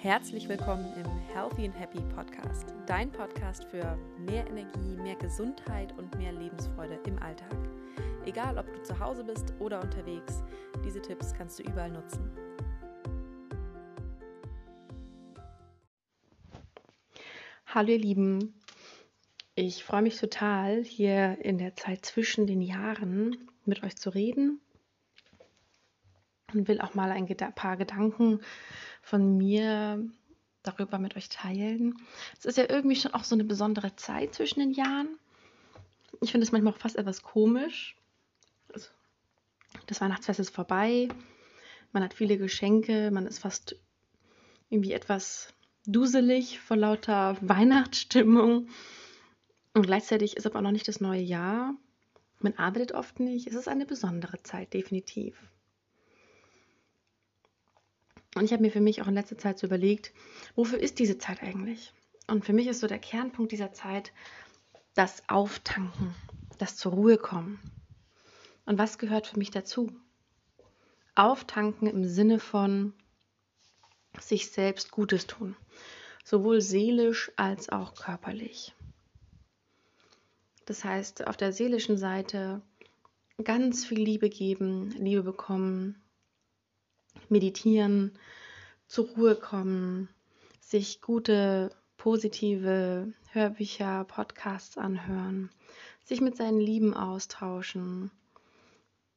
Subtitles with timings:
[0.00, 6.16] Herzlich willkommen im Healthy and Happy Podcast, dein Podcast für mehr Energie, mehr Gesundheit und
[6.16, 7.56] mehr Lebensfreude im Alltag.
[8.24, 10.44] Egal, ob du zu Hause bist oder unterwegs,
[10.84, 12.30] diese Tipps kannst du überall nutzen.
[17.66, 18.54] Hallo ihr Lieben,
[19.56, 24.60] ich freue mich total, hier in der Zeit zwischen den Jahren mit euch zu reden
[26.52, 28.40] und will auch mal ein paar Gedanken
[29.02, 30.02] von mir
[30.62, 31.96] darüber mit euch teilen.
[32.38, 35.08] Es ist ja irgendwie schon auch so eine besondere Zeit zwischen den Jahren.
[36.20, 37.96] Ich finde es manchmal auch fast etwas komisch.
[38.72, 38.88] Also,
[39.86, 41.08] das Weihnachtsfest ist vorbei.
[41.92, 43.10] Man hat viele Geschenke.
[43.10, 43.76] Man ist fast
[44.70, 45.54] irgendwie etwas
[45.86, 48.68] duselig vor lauter Weihnachtsstimmung.
[49.74, 51.74] Und gleichzeitig ist aber noch nicht das neue Jahr.
[52.40, 53.46] Man arbeitet oft nicht.
[53.46, 55.36] Es ist eine besondere Zeit, definitiv.
[58.38, 60.12] Und ich habe mir für mich auch in letzter Zeit so überlegt,
[60.54, 61.92] wofür ist diese Zeit eigentlich?
[62.28, 64.12] Und für mich ist so der Kernpunkt dieser Zeit
[64.94, 66.14] das Auftanken,
[66.58, 67.58] das zur Ruhe kommen.
[68.64, 69.90] Und was gehört für mich dazu?
[71.14, 72.92] Auftanken im Sinne von
[74.20, 75.56] sich selbst Gutes tun,
[76.24, 78.74] sowohl seelisch als auch körperlich.
[80.64, 82.60] Das heißt, auf der seelischen Seite
[83.42, 86.00] ganz viel Liebe geben, Liebe bekommen,
[87.30, 88.12] meditieren,
[88.86, 90.08] zur Ruhe kommen,
[90.60, 95.50] sich gute, positive Hörbücher, Podcasts anhören,
[96.04, 98.10] sich mit seinen Lieben austauschen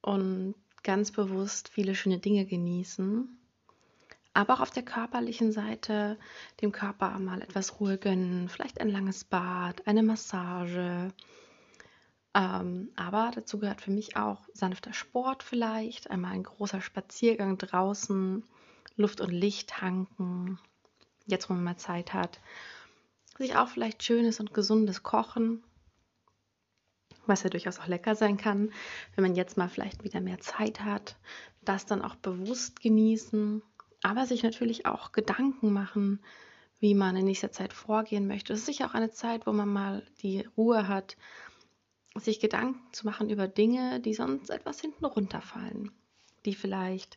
[0.00, 3.28] und ganz bewusst viele schöne Dinge genießen.
[4.32, 6.16] Aber auch auf der körperlichen Seite
[6.62, 11.12] dem Körper mal etwas Ruhe gönnen, vielleicht ein langes Bad, eine Massage,
[12.38, 18.44] ähm, aber dazu gehört für mich auch sanfter Sport vielleicht, einmal ein großer Spaziergang draußen,
[18.96, 20.60] Luft und Licht tanken,
[21.26, 22.38] jetzt wo man mal Zeit hat.
[23.38, 25.64] Sich auch vielleicht schönes und gesundes Kochen,
[27.26, 28.72] was ja durchaus auch lecker sein kann,
[29.16, 31.16] wenn man jetzt mal vielleicht wieder mehr Zeit hat.
[31.62, 33.62] Das dann auch bewusst genießen,
[34.04, 36.20] aber sich natürlich auch Gedanken machen,
[36.78, 38.52] wie man in nächster Zeit vorgehen möchte.
[38.52, 41.16] Es ist sicher auch eine Zeit, wo man mal die Ruhe hat,
[42.24, 45.90] sich Gedanken zu machen über Dinge, die sonst etwas hinten runterfallen,
[46.44, 47.16] die vielleicht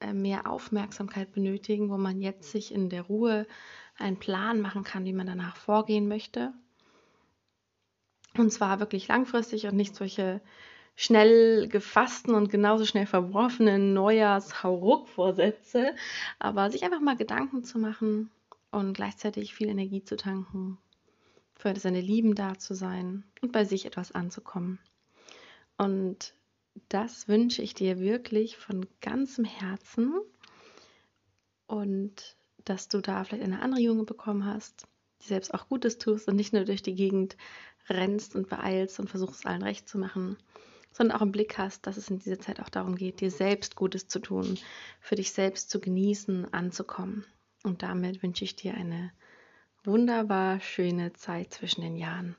[0.00, 3.46] äh, mehr Aufmerksamkeit benötigen, wo man jetzt sich in der Ruhe
[3.98, 6.52] einen Plan machen kann, wie man danach vorgehen möchte.
[8.36, 10.40] Und zwar wirklich langfristig und nicht solche
[10.96, 15.94] schnell gefassten und genauso schnell verworfenen Neujahrs-Hauruck-Vorsätze,
[16.38, 18.30] aber sich einfach mal Gedanken zu machen
[18.70, 20.78] und gleichzeitig viel Energie zu tanken
[21.60, 24.78] für seine Lieben da zu sein und bei sich etwas anzukommen.
[25.76, 26.34] Und
[26.88, 30.14] das wünsche ich dir wirklich von ganzem Herzen
[31.66, 34.86] und dass du da vielleicht eine Anregung bekommen hast,
[35.22, 37.36] die selbst auch Gutes tust und nicht nur durch die Gegend
[37.88, 40.36] rennst und beeilst und versuchst allen recht zu machen,
[40.92, 43.76] sondern auch im Blick hast, dass es in dieser Zeit auch darum geht, dir selbst
[43.76, 44.58] Gutes zu tun,
[45.00, 47.24] für dich selbst zu genießen, anzukommen.
[47.62, 49.12] Und damit wünsche ich dir eine
[49.84, 52.36] wunderbar schöne Zeit zwischen den Jahren.